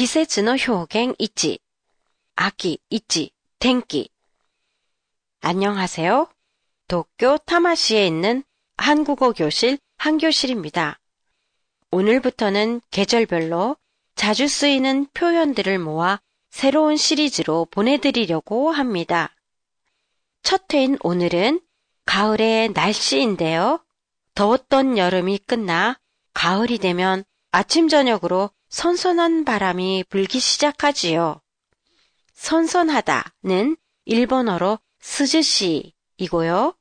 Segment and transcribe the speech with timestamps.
[0.00, 1.58] 기세츠노 효갱 있지.
[2.34, 3.32] 아기 있지.
[3.58, 4.08] 텐기.
[5.42, 6.26] 안녕하세요.
[6.88, 8.42] 도쿄 타마시에 있는
[8.78, 10.98] 한국어 교실 한교실입니다.
[11.90, 13.76] 오늘부터는 계절별로
[14.14, 19.36] 자주 쓰이는 표현들을 모아 새로운 시리즈로 보내드리려고 합니다.
[20.42, 21.60] 첫 회인 오늘은
[22.06, 23.84] 가을의 날씨인데요.
[24.34, 26.00] 더웠던 여름이 끝나
[26.32, 31.40] 가을이 되면 아침 저녁으로 선선한 바람이 불기 시작하지요.
[32.34, 36.74] 선선하다는 일본어로 스즈시이고요.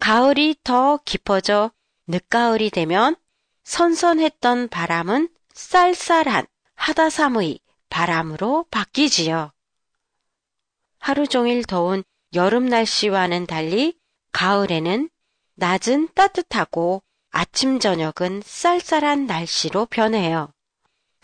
[0.00, 1.70] 가을이 더 깊어져
[2.06, 3.16] 늦가을이 되면
[3.64, 7.60] 선선했던 바람은 쌀쌀한 하다사무이
[7.90, 9.52] 바람으로 바뀌지요.
[10.98, 13.98] 하루 종일 더운 여름 날씨와는 달리
[14.32, 15.10] 가을에는
[15.54, 20.55] 낮은 따뜻하고 아침 저녁은 쌀쌀한 날씨로 변해요.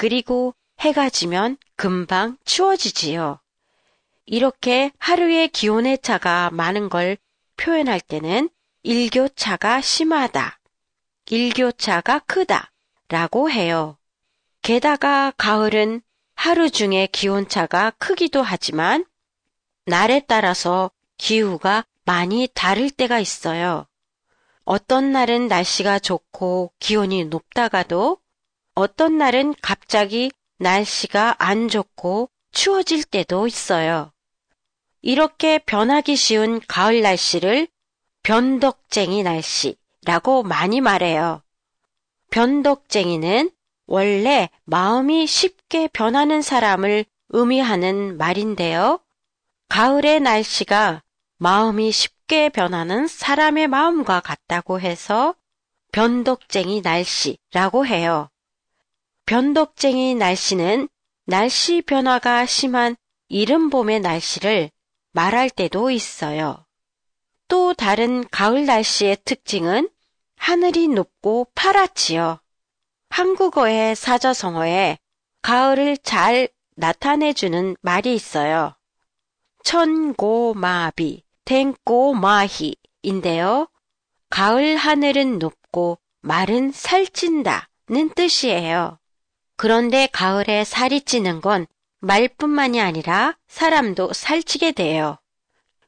[0.02, 3.38] 그리고 해가 지면 금방 추워지지요.
[4.26, 7.16] 이렇게 하루의 기온의 차가 많은 걸
[7.56, 8.50] 표현할 때는
[8.82, 10.58] 일교차가 심하다,
[11.30, 12.72] 일교차가 크다
[13.10, 13.96] 라고 해요.
[14.62, 16.02] 게다가 가을은
[16.34, 19.04] 하루 중에 기온차가 크기도 하지만
[19.86, 23.86] 날에 따라서 기후가 많이 다를 때가 있어요.
[24.64, 28.21] 어떤 날은 날씨가 좋고 기온이 높다가도
[28.74, 34.12] 어떤 날은 갑자기 날씨가 안 좋고 추워질 때도 있어요.
[35.02, 37.68] 이렇게 변하기 쉬운 가을 날씨를
[38.22, 41.42] 변덕쟁이 날씨라고 많이 말해요.
[42.30, 43.50] 변덕쟁이는
[43.86, 49.00] 원래 마음이 쉽게 변하는 사람을 의미하는 말인데요.
[49.68, 51.02] 가을의 날씨가
[51.38, 55.34] 마음이 쉽게 변하는 사람의 마음과 같다고 해서
[55.92, 58.28] 변덕쟁이 날씨라고 해요.
[59.32, 60.88] 변덕쟁이 날씨는
[61.24, 62.96] 날씨 변화가 심한
[63.28, 64.70] 이른 봄의 날씨를
[65.12, 66.66] 말할 때도 있어요.
[67.48, 69.88] 또 다른 가을 날씨의 특징은
[70.36, 72.40] 하늘이 높고 파랗지요.
[73.08, 74.98] 한국어의 사자성어에
[75.40, 78.76] 가을을 잘 나타내주는 말이 있어요.
[79.64, 82.76] 천고마비, 탱고마히인데요.
[84.28, 88.98] 가을 하늘은 높고 말은 살찐다는 뜻이에요.
[89.62, 91.68] 그런데 가을에 살이 찌는 건
[92.00, 95.18] 말뿐만이 아니라 사람도 살찌게 돼요.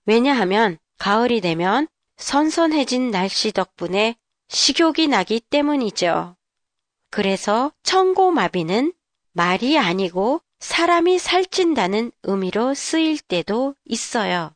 [0.06, 4.14] 왜냐하면 가을이 되면 선선해진 날씨 덕분에
[4.46, 6.36] 식욕이 나기 때문이죠.
[7.10, 8.92] 그래서 청고마비는
[9.32, 14.54] 말이 아니고 사람이 살찐다는 의미로 쓰일 때도 있어요.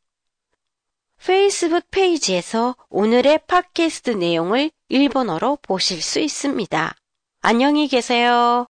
[1.27, 6.95] 페이스북 페이지에서 오늘의 팟캐스트 내용을 일본어로 보실 수 있습니다.
[7.41, 8.69] 안녕히 계세요.